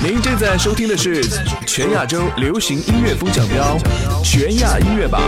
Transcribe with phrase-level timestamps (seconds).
[0.00, 1.22] 您正在收听的是
[1.66, 3.76] 全亚洲流行音乐风奖标
[4.22, 5.20] 全亚音乐榜。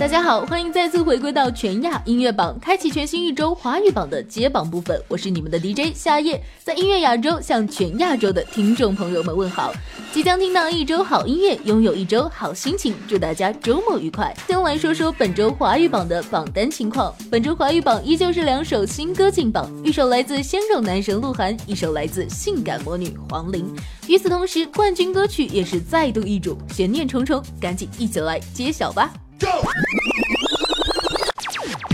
[0.00, 4.98] 大家好，欢迎再次回归到全亚音乐榜，开启全新一周华语榜的揭榜部分。
[5.08, 9.74] 我是你们的 DJ 夏夜，在音乐亚洲向全亚洲的听众朋友们问好。
[10.10, 14.34] 即将听到一周好音乐，拥有一周好心情，祝大家周末愉快。
[14.48, 17.14] 先来说说本周华语榜的榜单情况。
[17.30, 23.70] 本周华语榜依旧是两首新歌进榜，一首来自鲜肉男神鹿晗，一首来自性感魔女黄龄。
[24.08, 29.12] 与此同时，冠军歌曲也是再度易主，悬念重重，赶紧一起来揭晓吧。
[29.40, 29.66] Go!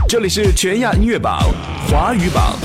[0.08, 1.40] 这里是全亚音乐榜
[1.88, 2.56] 华语榜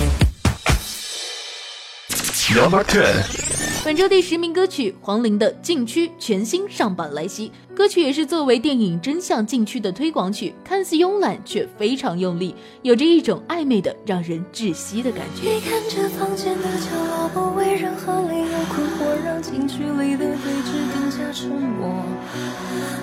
[2.55, 3.60] ，Number Ten。
[3.83, 15.49] 本周第十名歌曲黄龄的《禁区》全新上榜来袭，歌曲也是作为电影《真相禁区》的推广曲，看似慵懒却非常用力，有着一种暧昧的让人窒息的感觉。
[15.49, 21.89] 你看着房间的角落，不为任何理由困惑，让禁区里的对峙更加沉默。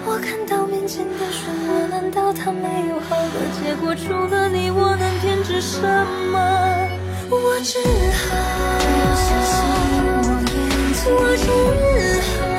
[0.07, 3.93] 我看到面前的漩涡，难道它没有好的结果？
[3.97, 5.83] 除了你，我能偏执什
[6.31, 6.39] 么？
[7.31, 7.81] 我只
[8.13, 9.78] 好。
[11.11, 11.47] 我只
[12.41, 12.58] 好，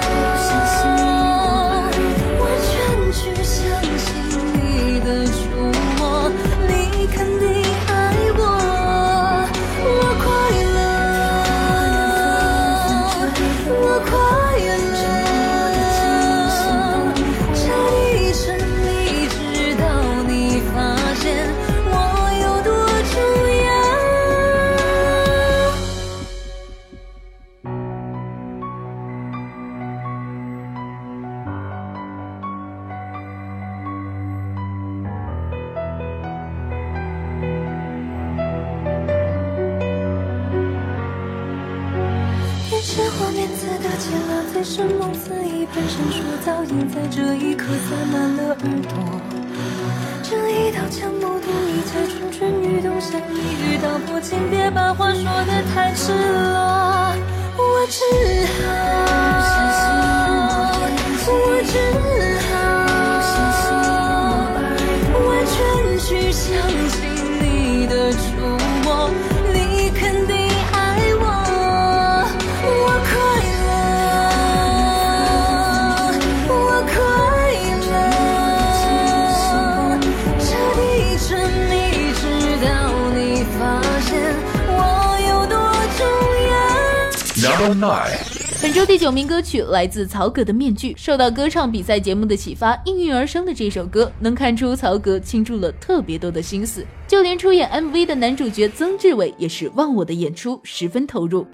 [89.12, 101.48] 本周第九名歌曲来自曹格的《面具》，受到歌唱比赛节目的启发，应运而生的这首歌，能看出曹格倾注了特别多的心思，就连出演 MV 的男主角曾志伟也是忘我的演出十分投入。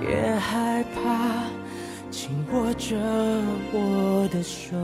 [0.00, 1.44] 别害怕，
[2.10, 2.96] 紧握着
[3.72, 4.74] 我的手，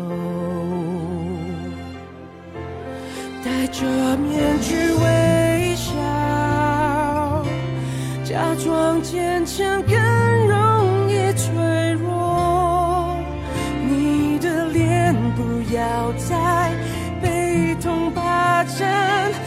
[3.43, 3.87] 戴着
[4.19, 7.47] 面具微笑，
[8.25, 9.83] 假装坚强。
[15.69, 16.73] 不要再
[17.21, 19.38] 悲痛霸占。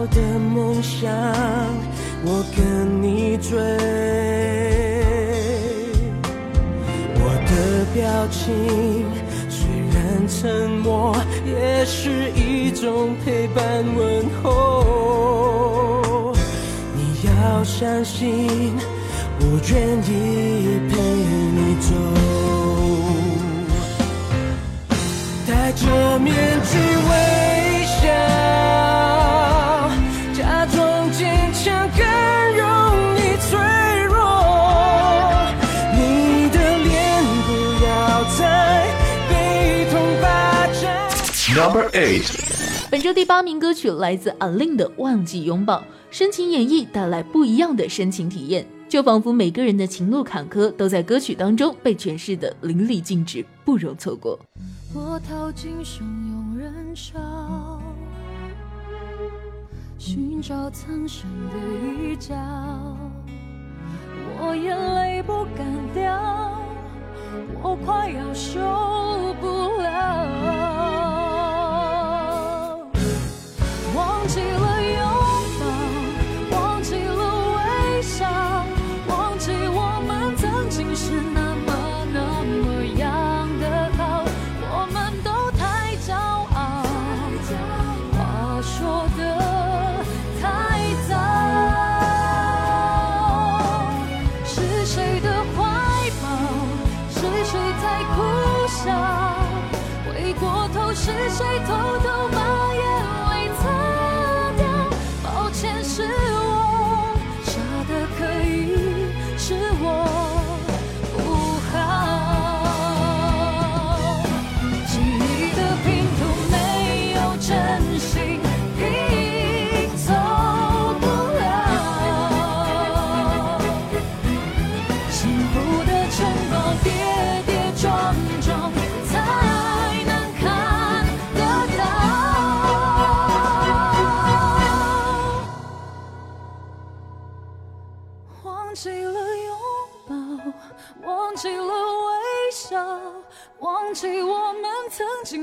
[0.00, 1.12] 我的梦想
[2.24, 3.58] 我跟你追
[7.16, 8.00] 我的表
[8.30, 8.40] 情
[9.50, 11.14] 虽然沉默
[11.44, 16.32] 也是一种陪伴问候。
[16.96, 18.48] 你要相信
[19.38, 20.92] 我愿意陪
[21.52, 21.90] 你走。
[25.46, 26.32] 戴着面
[26.64, 27.49] 具为
[41.60, 45.80] Number eight，本周第八名歌曲来自 Alin 的《忘记拥抱》，
[46.10, 54.40] 深情演绎带来不一样的深情体验，就仿佛每个人的情路坎坷都在歌曲当中被诠释的淋漓尽致，不容错过。
[54.94, 57.78] 我逃进汹涌人潮，
[59.98, 61.58] 寻找藏身的
[62.02, 62.34] 一角，
[64.40, 66.58] 我眼泪不敢掉，
[67.62, 70.69] 我快要受不了。
[74.00, 75.19] 忘记了拥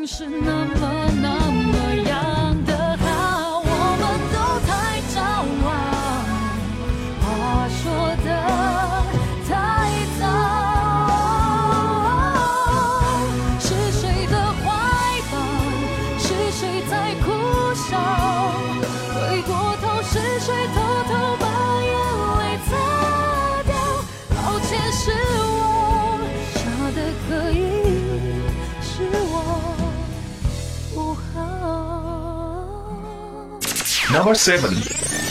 [0.08, 0.67] 是那
[34.18, 34.74] Number seven，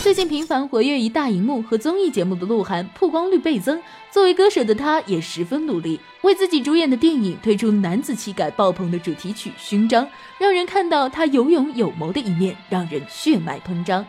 [0.05, 3.83] 最近频繁活跃于大荧幕和综艺节目的鹿晗，曝光率倍增。
[4.13, 10.05] 作为歌手的他，也十分努力，为自己主演的电影推出男子气概爆棚的主题曲《勋章》，
[10.39, 14.05] 让人看到他有勇有谋的一面，让人血脉喷张。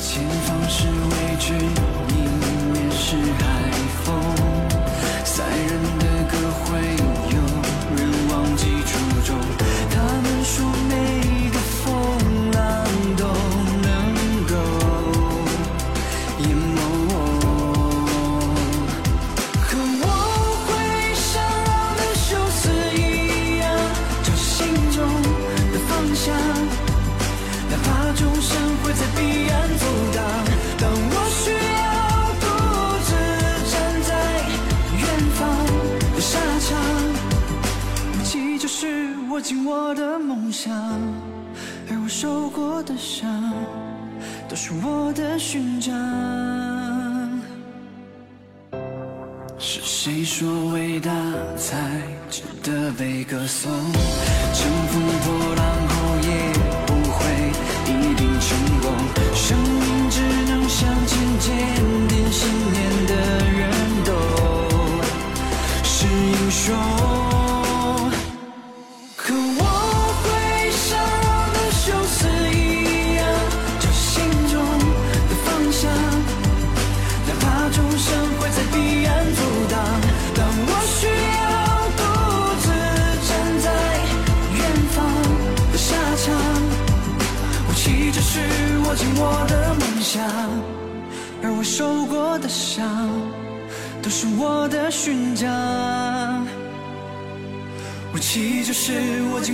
[0.00, 1.79] 前方是未知，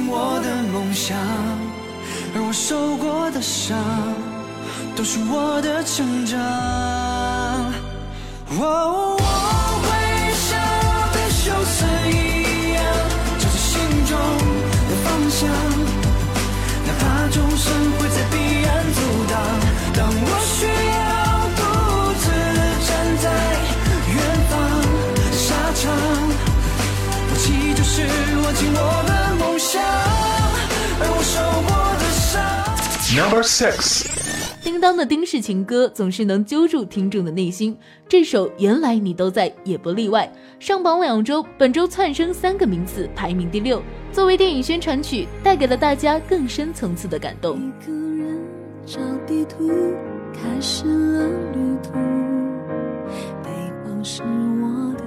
[0.09, 1.17] 我的梦想，
[2.35, 3.77] 而我受过的伤。
[4.97, 6.41] 都是我的成长。
[8.59, 9.25] 哦，我
[9.85, 9.89] 会
[10.33, 10.57] 像
[10.89, 12.81] 我的休斯一样，
[13.39, 13.77] 朝着心
[14.09, 14.17] 中
[14.89, 15.45] 的方向，
[16.87, 17.67] 哪怕众生
[17.99, 18.35] 会在彼
[18.65, 18.99] 岸阻
[19.29, 19.37] 挡。
[19.93, 20.65] 当我需
[33.17, 34.07] Number six，
[34.63, 37.75] 叮当的丁氏情歌总是能揪住听众的内心，
[38.07, 40.31] 这首《原来你都在》也不例外。
[40.59, 43.83] 上榜两周，本周窜升三个名次，排名第六。
[44.13, 47.57] 作为电影宣传曲，带给了大家更深层次的感动。
[47.57, 48.39] 一个人
[48.85, 49.67] 找地图，
[50.35, 51.93] 开始了旅途。
[54.09, 55.03] 是我的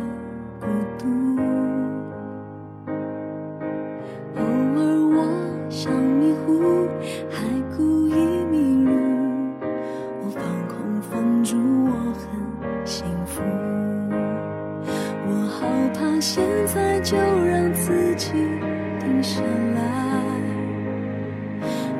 [0.59, 1.07] 孤独。
[4.35, 4.77] 偶尔
[5.15, 5.17] 我
[5.69, 6.85] 想迷糊，
[7.31, 7.37] 还
[12.89, 13.39] 幸福。
[15.27, 15.60] 我好
[15.93, 18.31] 怕现在就让自己
[19.00, 19.41] 停下
[19.75, 19.79] 来。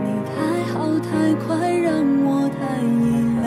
[0.03, 0.34] 你太
[0.74, 1.08] 好太
[1.46, 1.93] 快，让
[2.25, 3.05] 我太依
[3.43, 3.46] 赖。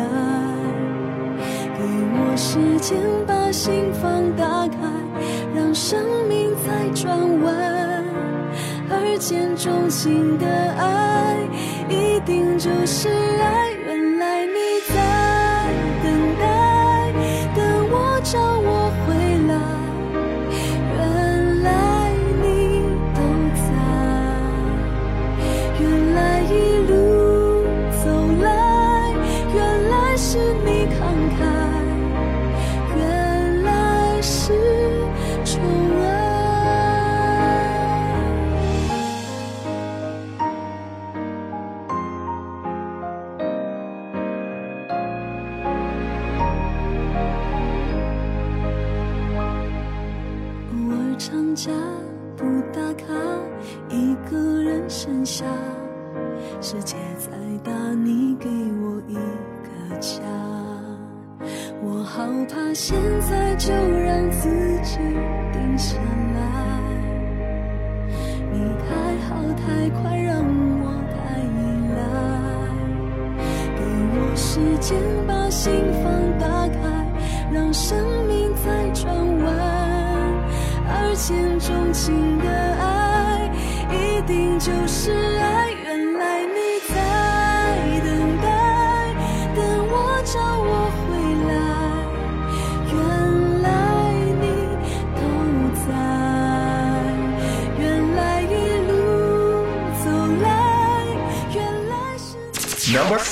[1.77, 1.83] 给
[2.15, 2.97] 我时间
[3.27, 4.79] 把心房打开，
[5.53, 7.11] 让生命再转
[7.43, 7.53] 弯。
[8.89, 10.47] 而见钟情的
[10.79, 11.37] 爱，
[11.89, 13.73] 一定就是爱。
[13.85, 14.72] 原来你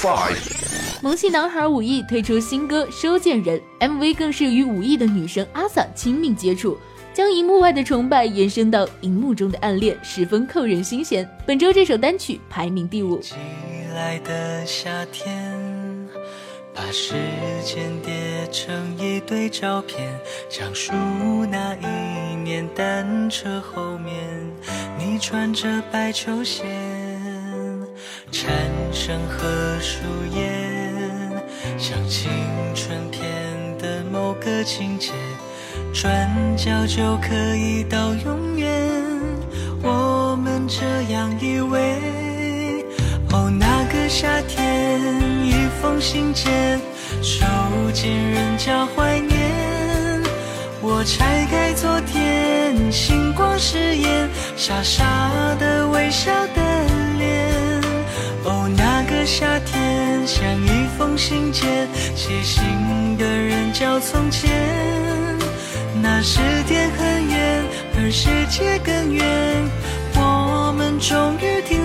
[0.00, 0.34] five，
[1.02, 6.78] 萌系男孩武艺推出新歌《收件人》，MV 更是与武艺的女神阿 sa 亲密接触，
[7.12, 11.28] 将荧幕外的崇拜延伸到荧幕中的暗恋，十分扣人心弦。
[11.46, 13.18] 本周这首单曲排名第五。
[13.18, 13.34] 寄
[13.94, 16.08] 来的夏天，
[16.74, 17.12] 把时
[17.62, 20.94] 间叠成一堆照片，讲述
[21.50, 24.16] 那一年单车后面，
[24.98, 26.64] 你穿着白球鞋，
[28.32, 28.48] 蝉
[28.92, 29.98] 声和树
[30.32, 30.50] 叶，
[31.76, 32.30] 像青
[32.74, 33.22] 春片
[33.78, 35.10] 的某个情节，
[35.92, 38.70] 转角就可以到永远。
[39.82, 42.84] 我们这样以为。
[43.32, 45.00] 哦，那个夏天，
[45.44, 46.80] 一封信件，
[47.22, 47.44] 收
[47.92, 50.22] 件人叫怀念。
[50.80, 55.04] 我拆开昨天，星光誓言，傻傻
[55.58, 56.99] 的微笑的。
[58.44, 62.64] 哦，那个夏天，像一封信件，写信
[63.18, 64.50] 的人叫从前。
[66.02, 67.64] 那时天很远，
[67.96, 69.24] 而世界更远，
[70.16, 71.79] 我们终于听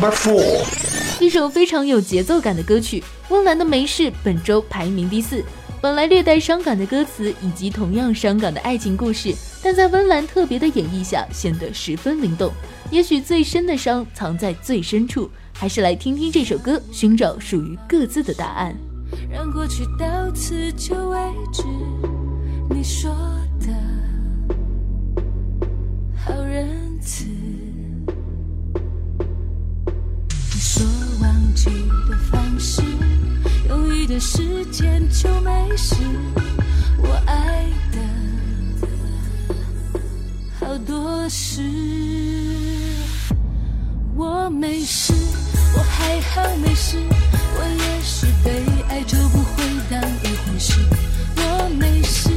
[0.00, 0.64] Number four，
[1.20, 5.44] 一首非常有节奏感的歌曲，温岚的《没事》本周排名第四。
[5.78, 12.50] 本来略带伤感的歌词，以及同样伤感的爱情故事，但在温岚特别的演绎下，显得十分灵动。
[12.90, 18.74] 也许最深的伤藏在最深处，还是来听听这首歌，寻找属于各自的答案。
[19.30, 21.18] 让过去到此就为
[21.52, 21.62] 止，
[22.70, 23.10] 你说
[23.60, 23.66] 的
[26.16, 27.26] 好仁慈。
[30.80, 30.88] 你说
[31.20, 31.68] 忘记
[32.08, 32.80] 的方式，
[33.68, 35.94] 犹豫的时间就没事。
[36.96, 37.98] 我爱的
[40.58, 41.60] 好多事，
[44.16, 45.12] 我没事，
[45.76, 46.96] 我还好没事，
[47.56, 50.80] 我也是被爱就不会当一回事。
[51.36, 52.30] 我没事，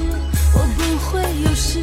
[0.54, 1.80] 我不会有事，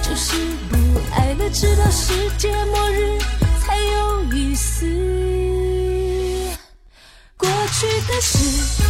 [0.00, 0.36] 就是
[0.70, 0.76] 不
[1.10, 3.18] 爱了，直到世界末日
[8.14, 8.83] 的事，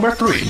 [0.00, 0.48] Number three，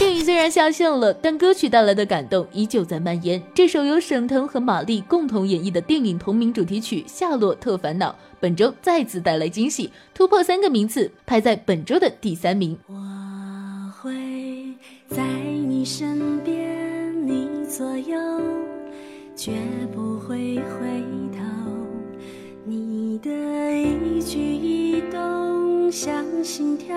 [0.00, 3.40] 电影虽然下线了，但歌曲带来的感动依旧在蔓延。
[3.54, 12.76] 这首由沈腾和马丽共同演绎的电影同名主题曲《夏洛特烦恼》，本周再次带来惊喜，突破三个名次，排在本周的第三名。
[12.88, 12.96] 我
[14.02, 14.10] 会
[15.08, 18.18] 在你身边，你左右，
[19.36, 19.52] 绝
[19.94, 21.44] 不会回头。
[22.64, 26.96] 你的一举一动像心跳，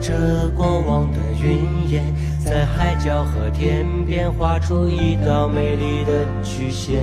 [0.00, 2.04] 着过往的云烟，
[2.44, 7.02] 在海角和天边画出一道美丽的曲线。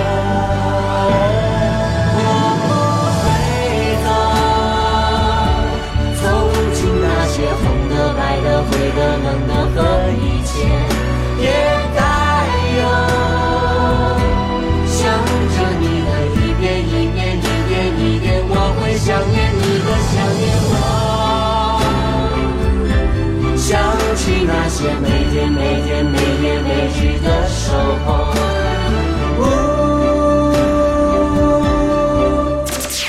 [24.81, 27.71] 些每天每天每夜每日的守
[28.03, 28.25] 候。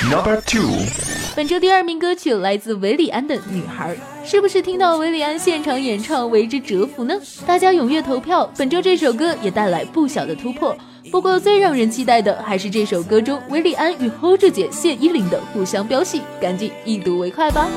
[0.07, 0.69] Number two，
[1.35, 7.15] 本周第二名歌曲来自韦礼安的《女孩》，是不是听到韦礼安现场演唱为之折服呢？
[7.47, 10.77] 大家踊跃投票，本周这首歌也带来不小的突破。
[11.11, 17.67] 不过最让人期待的还是这首歌中韦礼安与 Hold 姐谢依霖的互相飙戏，赶紧一睹为快吧。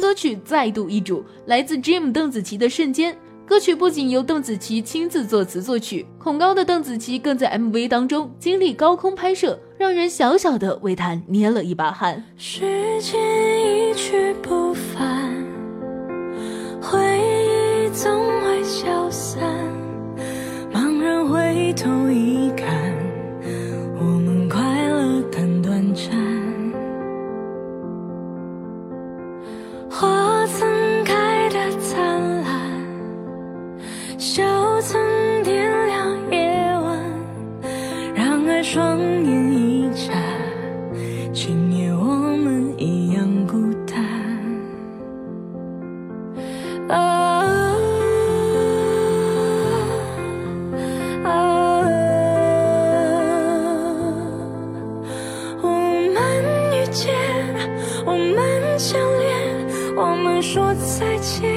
[0.00, 3.12] 歌曲再度易主，来自 Jim 邓紫棋的《瞬间》。
[3.46, 12.24] 歌曲不仅由邓紫棋亲自作词作曲，恐高的邓紫棋更在 MV 当中经历高空拍摄，让人小小的为她捏了一把汗。
[12.36, 13.20] 时间
[13.90, 15.32] 一去不返，
[16.82, 19.40] 回忆总会消散。
[20.72, 22.66] 茫然回头一看，
[24.00, 26.25] 我们快乐但短暂。
[58.06, 61.52] 我们相恋，我们说再见。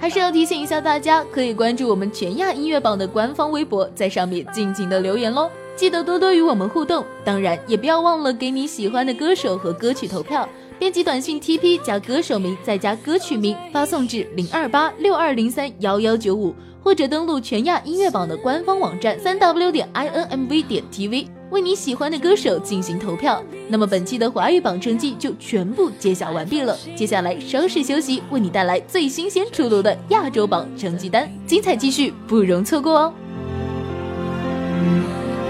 [0.00, 5.48] 还是要提醒一下大家，可以关注我们全亚音乐榜的官方微博，在上面尽情的留言喽。
[5.76, 10.48] 记得多多与我们互动，当然也不要忘了给你喜欢的歌手和歌曲投票。
[10.76, 23.42] 编辑短信 TP 加歌手名再加歌曲名，发送至零二八六二零三幺幺九五，或者登录全亚音乐榜的官方网站三 w 点 i n m v 点 t v，为你喜欢的歌手进行投票。
[23.68, 33.14] 那么本期的华语榜成绩就全部揭晓完毕了，接下来稍事休息，为你带来最新鲜出炉的亚洲榜成绩单，精彩继续，不容错过哦。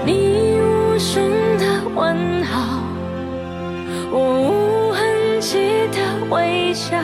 [0.05, 1.23] 你无声
[1.57, 2.81] 的问好，
[4.11, 5.57] 我无痕迹
[5.91, 6.97] 的微笑，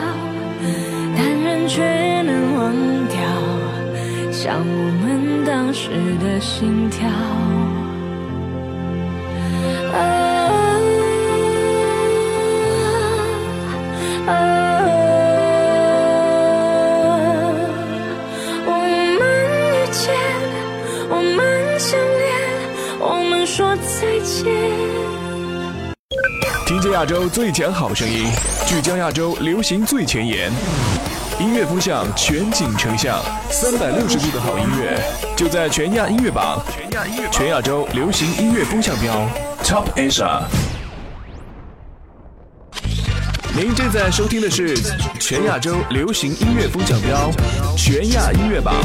[1.15, 2.73] 但人却能忘
[3.07, 3.19] 掉，
[4.31, 5.89] 像我们当时
[6.21, 7.07] 的心跳。
[26.65, 28.27] 听见亚洲最强好声音，
[28.65, 30.51] 聚焦亚洲流行最前沿，
[31.39, 34.99] 音乐风向全景成像，三百六十度的好音乐，
[35.35, 39.27] 就在全亚音乐榜，全亚音乐全亚洲流行音乐风向标。
[39.67, 40.43] Top Asia。
[43.57, 44.77] 您正在收听的是
[45.19, 47.31] 全亚洲流行音乐风向标
[47.75, 48.75] 全亚音乐榜。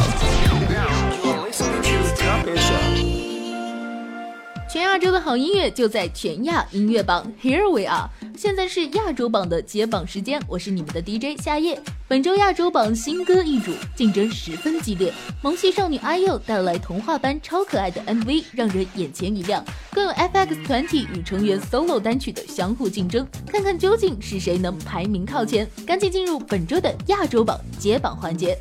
[4.73, 8.09] 全亚洲的好音乐就在全亚音乐榜，Here we are。
[8.37, 11.81] 现在是亚洲榜的揭榜时间，我是你们的 DJ 夏夜。
[12.09, 15.12] 本周亚洲榜新歌易主，竞争十分激烈。
[15.43, 19.64] 萌系少女 IU 带来童话般超可爱的 MV，让人眼前一亮。
[19.93, 25.69] 更有 FX 团体与成员 solo 单曲的相互竞争，看看究竟是谁能排名靠前。
[25.87, 28.59] 赶紧进入本周的亚洲榜揭榜环节。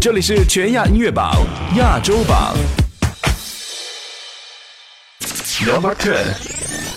[0.00, 1.34] 这里是全亚音乐榜
[1.76, 2.54] 亚洲榜。
[5.64, 6.26] Number Ten，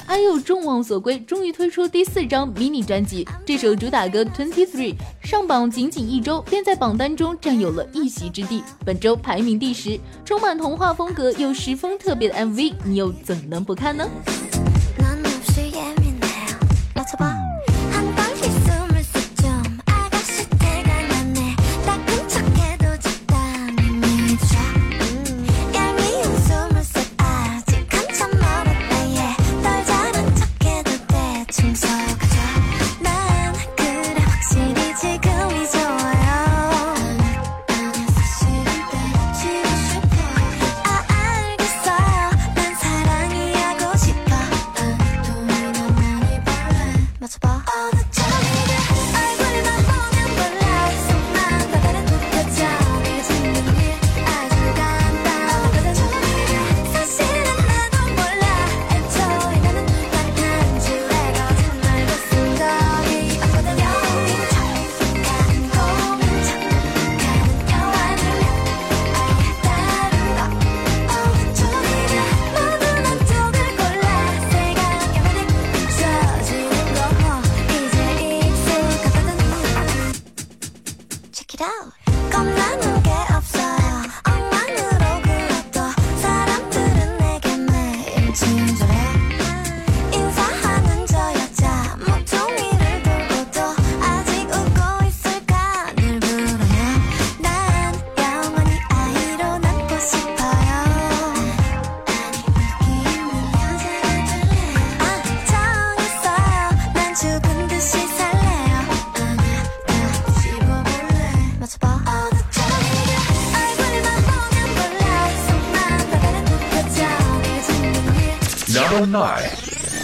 [0.07, 3.27] 阿佑众望所归，终于推出第四张迷你专辑。
[3.45, 8.63] 这首主打歌《Twenty Three》上榜仅仅一周，便在榜单中占有了一席之地。
[8.85, 14.09] 本周排名第十，充满童话风格又十分特别的 MV，你又怎能不看呢？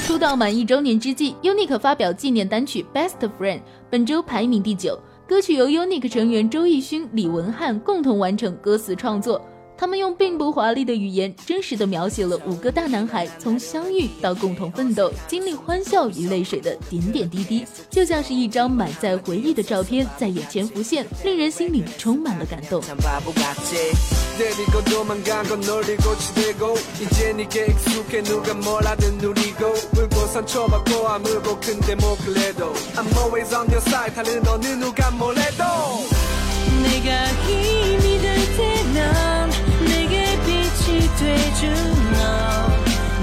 [0.05, 3.57] 出道满一周年之际，UNIQ 发表纪念单曲《Best Friend》，
[3.89, 4.99] 本周排名第九。
[5.25, 9.41] 歌曲由 UNIQ 成员周艺勋、李文翰共同完成歌词创作。
[10.42, 22.83] 他们用并不华丽的语言，真实的描写了五个大男孩从相遇到共同奋斗，经历欢笑与泪水的点点滴滴，就像是一张满载回忆的照片在眼前浮现，令人心里充满了感动。
[24.38, 32.16] 때리고 도망가고 놀리고 치대고 이제 네게 익숙해 누가 뭐라든 누리고 울고 상처받고 아무고 근데 뭐
[32.24, 35.64] 그래도 I'm always on your side 다른 어느 누가 뭐래도
[36.83, 39.62] 내가 힘이 될 때면 내게
[40.93, 41.73] 빛이 돼준
[42.13, 42.67] 너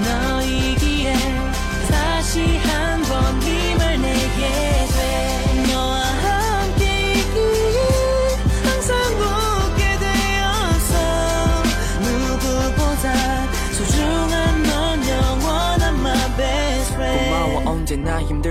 [0.03, 1.13] 너이기에
[1.89, 2.59] 다시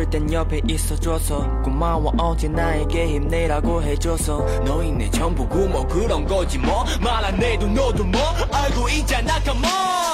[0.01, 2.13] 힘들 땐 옆에 있어줘서 고마워.
[2.19, 6.85] 어제 나에게 힘내라고 해줘서 너희 내 전부고 뭐 그런 거지 뭐?
[7.03, 8.19] 말 안 해도 너도 뭐?
[8.51, 10.10] 알고 있잖아 come on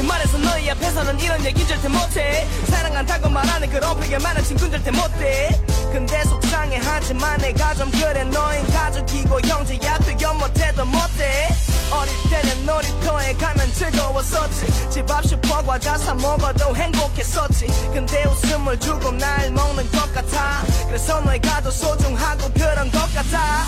[0.00, 2.46] 솔직히 말해서 너희 앞에서는 이런 얘기 절대 못해.
[2.66, 5.60] 사랑한다고 말하는 그런 표현 많은 친구는 절대 못해.
[5.92, 11.48] 근데 속상해 하지만 내가 좀 그래 너흰 가족이고 형제야 표현 못해도 못해.
[11.90, 14.90] 어릴 때는 놀이터에 가면 즐거웠었지.
[14.90, 17.66] 집 앞 슈퍼 과자 사 먹어도 행복했었지.
[17.92, 20.62] 근데 웃음을 주고 날 먹는 것 같아.
[20.86, 23.66] 그래서 너희가 더 소중하고 그런 것 같아.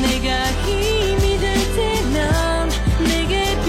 [0.00, 2.70] 내가 힘이 될 때면
[3.06, 3.60] 내게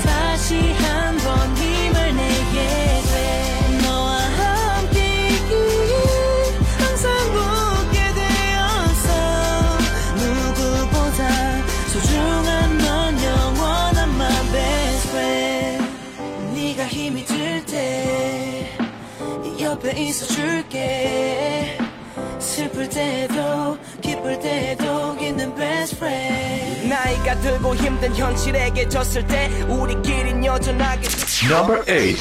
[0.05, 2.57] 다시 한 번 힘을 내게
[3.03, 3.79] 돼.
[3.83, 4.99] 너와 함께
[6.79, 9.09] 항상 웃게 되었어
[10.17, 11.21] 누구보다
[11.89, 14.27] 소중한 넌 영원한 my
[16.55, 18.73] 네가 힘이 들 때
[19.61, 21.79] 옆에 있어줄게.
[22.39, 23.77] 슬플 때도
[24.26, 31.08] 기쁠 때도 있는 best friend 나이가 들고 힘든 현실에게 졌을 때 우리끼린 여전하게
[31.50, 32.16] Number 8.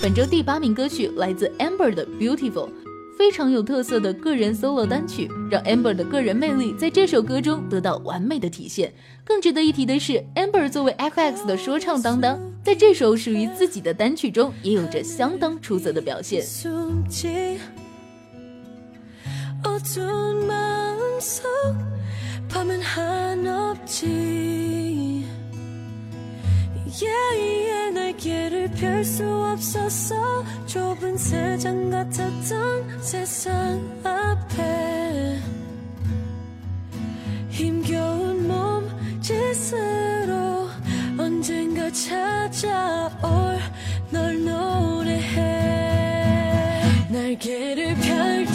[0.00, 2.70] 本周第八名歌曲来自 Amber 的 Beautiful，
[3.18, 8.92] 非常有特色的个人 solo 单曲，让 Amber 的个人魅力在这首歌中得到完美的体现。
[9.24, 16.42] 更值得一提的是，Amber 作为 FX 的说唱担当，在这首属于自己的单曲中也有着相当出色的表现。
[21.15, 21.47] 마음속
[22.49, 24.05] 밤은 한없지.
[27.01, 35.39] Yeah, 날개를 펼 수 없었어 좁은 세상 같았던 세상 앞에.
[37.49, 38.47] 힘겨운
[39.21, 40.69] 몸짓으로
[41.17, 43.57] 언젠가 찾아올
[44.11, 45.55] 널 노래해.
[47.09, 48.45] 날개를 펼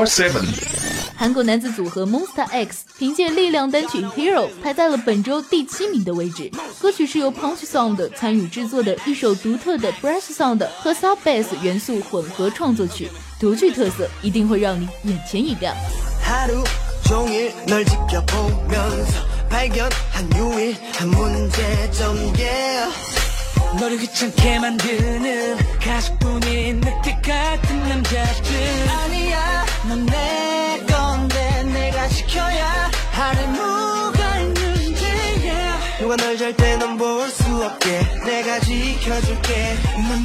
[0.00, 0.32] Number 7.
[1.14, 6.50] 韩国男子组合 Monster X 凭借力量单曲 Hero 排在了本周第七名的位置。
[6.80, 15.76] 歌曲是由 Punch Sound 参与制作的一首独特的 Brass Sound 和 Sub Bass 元素混合创作曲，独具特色，一定会让你眼前一亮。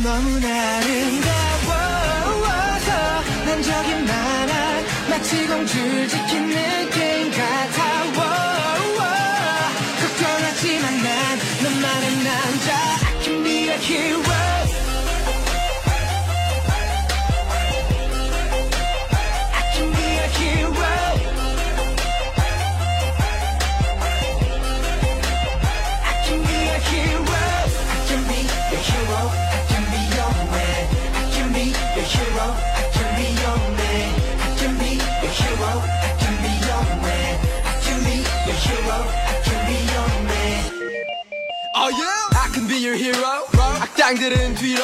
[0.06, 1.26] 너무나 아름다워서
[3.44, 4.54] 난 저기 많아.
[5.10, 7.75] 마치 공주를 지킨 느낌 같아
[44.06, 44.84] 악당들은 뒤로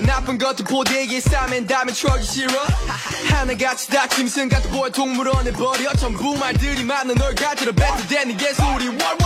[0.00, 2.52] 나쁜 것들 보대기에 싸맨 다음에 추억이 싫어?
[3.32, 5.90] 하나같이 다 짐승 같아 보여 동물원에 버려?
[5.94, 9.16] 전부 말들이 많아 널 가지러 뱉어대는 개소리 what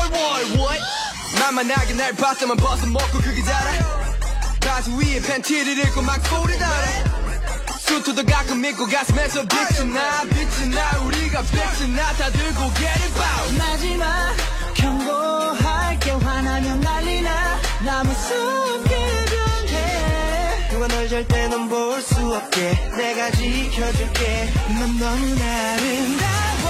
[0.54, 0.80] what
[1.40, 3.72] 만만하게 날 봤으면 벗어 먹고 그게 다라.
[4.60, 6.86] 바지 위에 팬티를 입고 막 소리 달아
[7.80, 10.22] 수트도 가끔 입고 가슴에서 빛이 나.
[10.22, 11.00] 빛이 나.
[11.00, 11.96] 우리가 빛이
[12.30, 14.36] 들고 get it out 마지막
[14.74, 17.60] 경고할게 화나면 난리나.
[17.86, 19.15] 나 무섭게
[20.87, 22.70] 누가 널 절대 넌 볼 수 없게.
[22.97, 24.49] 내가 지켜줄게.
[24.78, 26.66] 넌 너무나 아름다워서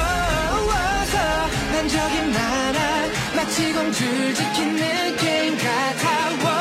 [1.73, 3.07] 난 저기 많아
[3.37, 6.56] 마치 공주를 지킨 느낌 같아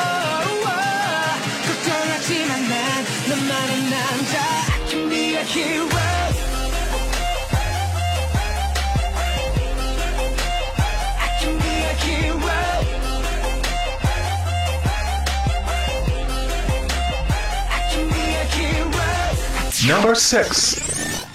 [19.86, 20.78] number six.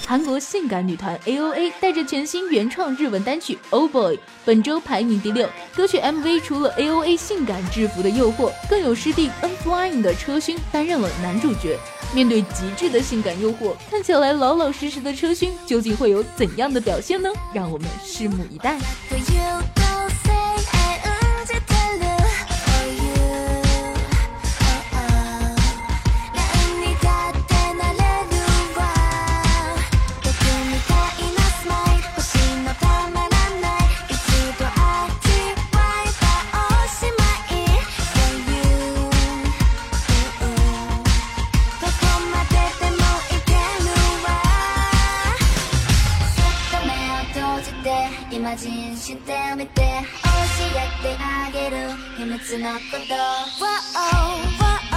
[0.06, 5.48] 韩国性感女团 aoa 带着全新原创日文单曲 oh boy 本周排名第六。
[5.74, 11.80] 歌曲 mv 除了 aoa 性感制服的诱惑更有师弟 un flying 的车勋担任了男主角。
[12.14, 17.30] 面对极致的性感诱惑看起来老老实实的车勋究竟会有怎样的表现呢？
[17.54, 18.78] 让我们拭目以待。
[19.08, 19.81] For you
[49.12, 49.88] してみて教
[50.78, 51.92] えてあげる。
[52.18, 53.14] 秘密のこと。
[53.60, 53.68] Whoa,
[54.58, 54.91] whoa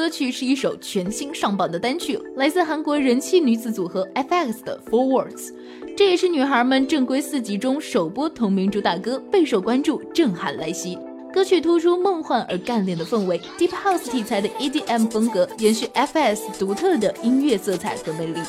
[0.00, 5.52] 歌曲是一首全新上榜的单曲来自韩国人气女子组合 fx 的 forwards
[5.94, 10.98] 这也是女孩们正规四集中首播同名主打歌备受关注震撼来袭。
[11.30, 18.40] 歌曲突出梦幻而干练的氛围 deephouse 题材的 edm 风格延续 fx 独特的音乐色彩和魅力。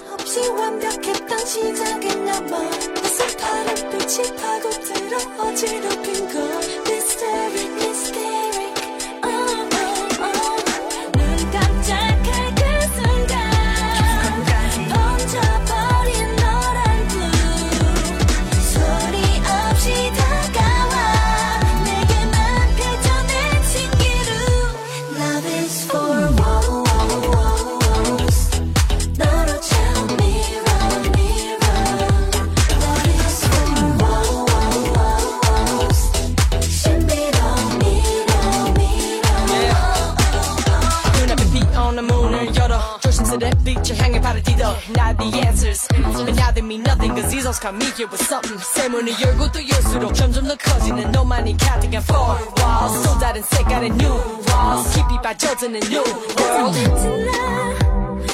[44.93, 45.87] not the answers.
[45.89, 48.57] But now they mean nothing cause these hoes come me here with something.
[48.57, 53.03] 세문을 열고 the cousin, 점점 더 커지는 너만이 가득한 four walls.
[53.03, 53.43] 쏟아른
[53.83, 54.13] a new
[54.47, 54.93] walls.
[54.93, 56.03] 깊이 빠져드는 new
[56.37, 56.77] world.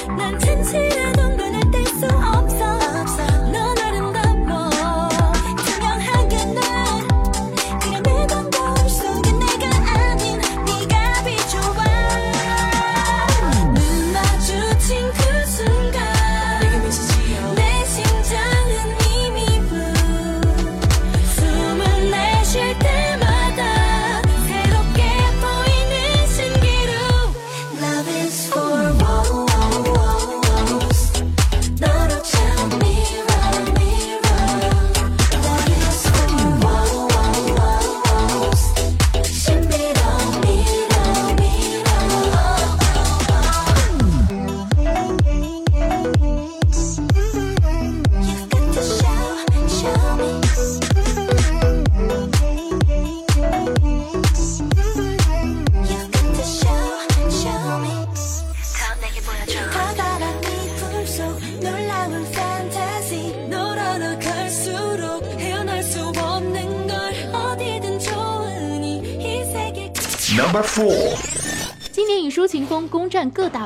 [0.08, 1.37] 어둠 같은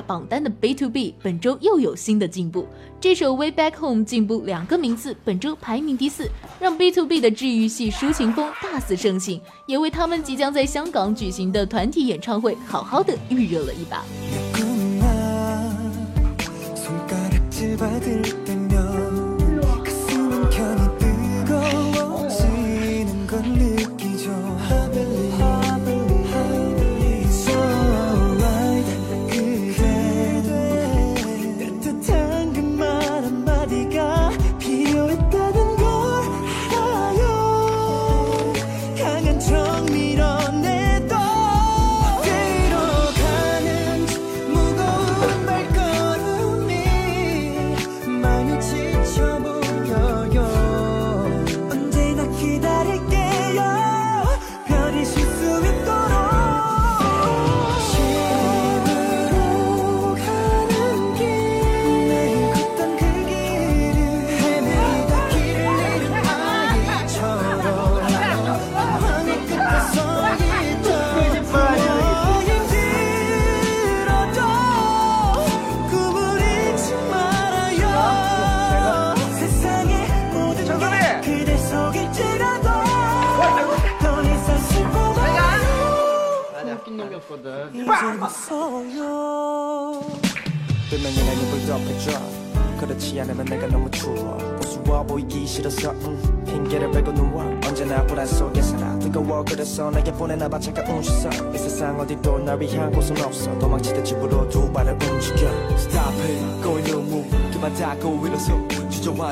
[0.02, 2.66] 榜单的 B to B，本周又有新的进步。
[3.00, 6.28] 这首《Way Back Home》进步两个名次，本周排名第四，
[6.60, 14.04] 让 B to B 的治愈系抒情风大肆盛行，也为他们即将在香港举行的团体演唱会好好的预热了一把。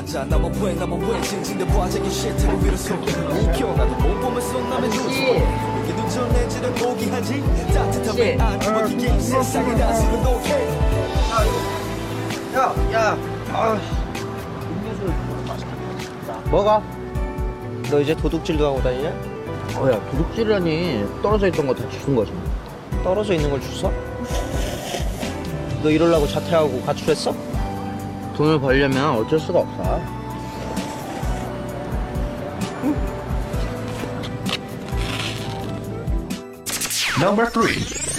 [0.00, 0.24] 앉아.
[0.24, 5.26] 나만 왜 나만 왜 징징대 봐자기 shit을 위로서 웃겨 나도 못 보면서 남의 눈치.
[5.80, 7.42] 여기도 전해지는 포기하지.
[7.74, 10.68] 따뜻함에 안 주먹이게 세상에 다스는 오케이.
[12.54, 13.16] 야, 야,
[13.52, 13.78] 아,
[16.50, 16.82] 뭐가?
[17.90, 19.12] 너 이제 도둑질도 하고 다니냐?
[19.78, 22.32] 어야 도둑질이라니 떨어져 있던 거 다 주운 거지.
[23.04, 23.92] 떨어져 있는 걸 주워?
[25.82, 27.34] 너 이러려고 자퇴하고 가출했어?
[28.36, 29.98] 同学跑医院棉袄这是搞啥
[37.22, 38.10] number three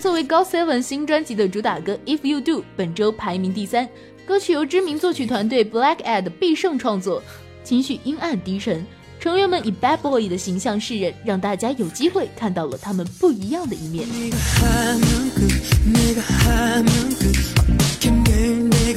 [0.00, 3.88] 作为高 seven 新专辑的主打歌 if you do 本周排名第三。
[4.24, 7.22] 歌曲由知名作曲团队 black ed 必胜创作
[7.64, 8.84] 情绪阴暗低沉。
[9.18, 14.06] 成员们以 bad boy 的形象示人让大家有机会看到了他们不一样的一面。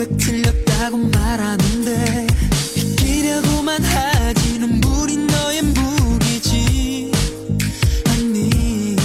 [0.02, 2.28] 내가 틀렸다고 말하는데
[2.76, 7.12] 이기려고만 하지 눈물이 너의 무기지.
[8.08, 8.96] 아니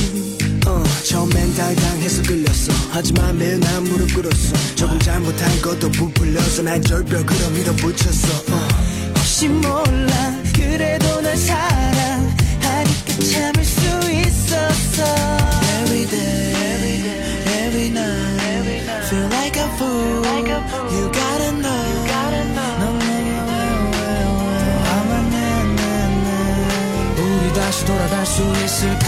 [0.67, 2.73] 어, 처음엔 달당해서 끌렸어.
[2.91, 4.55] 하지만 매일 난 무릎 꿇었어.
[4.75, 8.55] 조금 잘못한 것도 부풀려서 날 절벽으로 밀어붙였어.
[8.55, 8.69] 어,
[9.17, 10.35] 혹시 몰라.
[10.55, 12.37] 그래도 날 사랑하니까
[13.31, 13.81] 참을 수
[14.11, 15.05] 있었어.
[15.83, 16.46] Every day,
[28.77, 29.06] soon.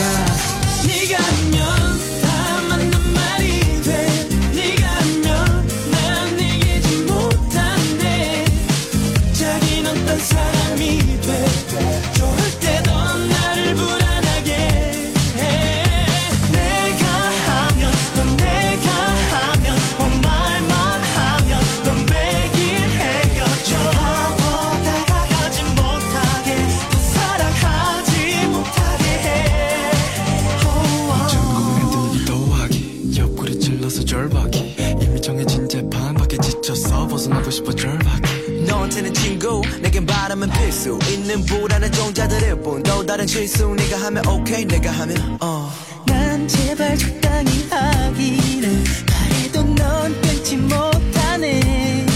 [43.39, 45.70] 실수 네가 하면 오케이 내가 하면 어
[46.07, 52.07] 난 제발 적당히 하기를 바래도 넌 끊지 못하네.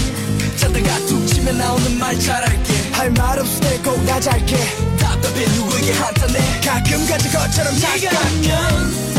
[0.57, 2.73] 자다가 툭 치면 나오는 말 잘할게.
[2.91, 4.55] 할 말 없을 때꼭 나 잘게.
[4.99, 9.12] 답답해 누구에게 한탄해 가끔 가진 것처럼 네가 하면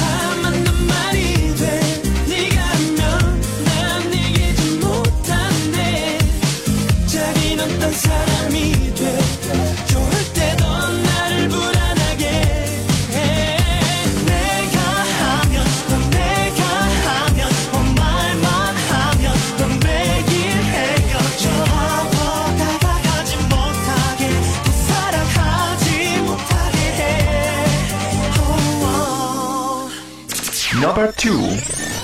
[30.95, 31.41] Number two，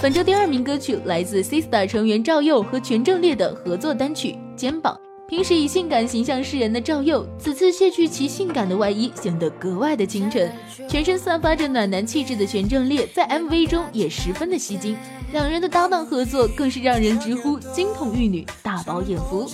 [0.03, 4.93] 本周第二名歌曲来自 Sista 成员赵佑和全正烈的合作单曲《肩膀》。
[5.29, 10.53] 平时以性感形象示人的赵佑，此次卸去其性感的外衣，显得格外的清纯。
[10.89, 14.97] 全身散发着暖男气质的全正烈，在 MV 中也十分的吸睛。
[15.31, 19.49] 两人的搭档合作更是让人直呼金童玉女，大饱眼福。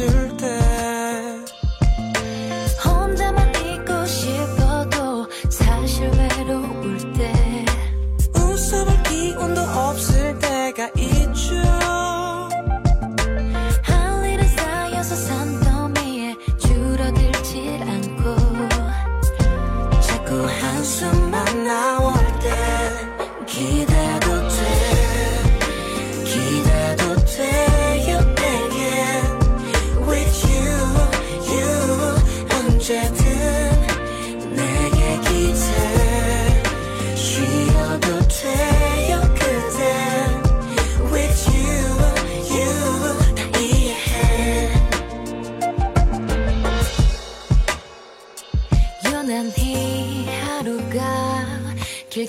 [0.00, 0.37] answer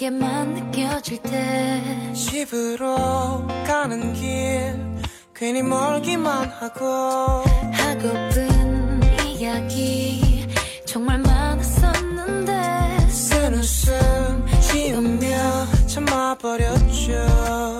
[0.09, 4.75] 길게만 느껴질 때 집으로 가는 길
[5.35, 10.47] 괜히 멀기만 하고 하고픈 이야기
[10.85, 15.27] 정말 많았었는데 쓴 웃음 지우며
[15.87, 17.78] 참아버렸죠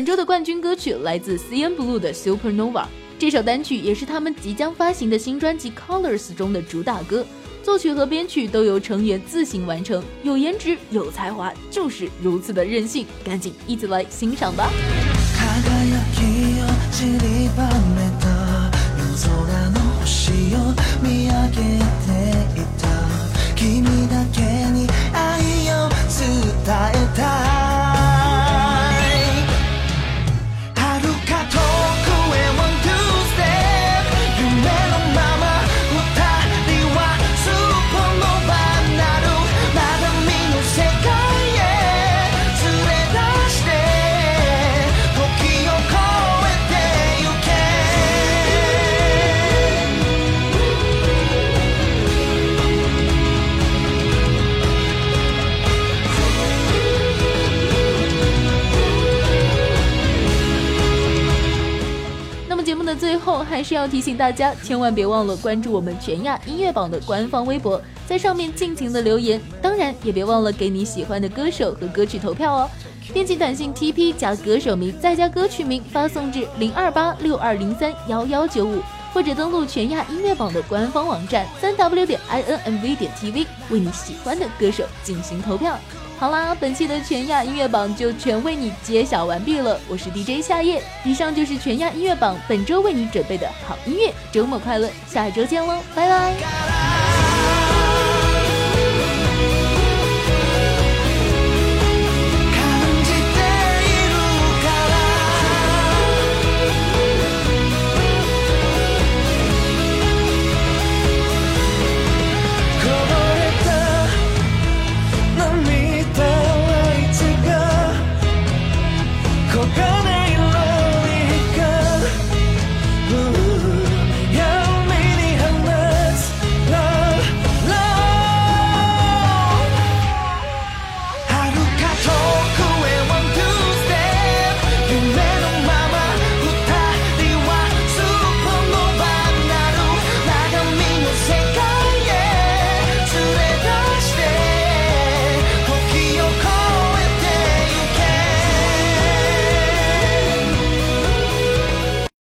[0.00, 2.86] 本周的冠军歌曲来自 CNBLUE 的 Supernova，
[3.18, 7.22] 这首单曲也是他们即将发行的新专辑 Colors 中的主打歌。
[7.62, 13.06] 作曲和编曲都由成员自行完成，有颜值有才华，就是如此的任性。
[13.22, 14.70] 赶紧一起来欣赏吧！
[63.00, 69.40] 最后，还是要提醒大家，千万别忘了关注我们全亚音乐榜的官方微博，在上面尽情的留言。
[69.62, 72.70] 当然，也别忘了给你喜欢的歌手和歌曲投票哦。
[73.10, 78.82] 编辑短信 TP 加歌手名再加歌曲名，发送至零二八六二零三幺幺九五，
[79.14, 85.78] 或者登录全亚音乐榜的官方网站三 w 点 i n m v 点 tv，为你喜欢的歌手进行投票。
[86.20, 89.80] 好啦，本期的全亚音乐榜就全为你揭晓完毕了。
[89.88, 94.12] 我是 DJ 夏夜，以上就是全亚音乐榜本周为你准备的好音乐。
[94.30, 97.19] 周末快乐，下周见喽，拜拜。